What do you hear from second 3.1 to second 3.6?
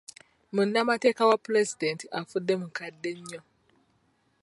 nnyo.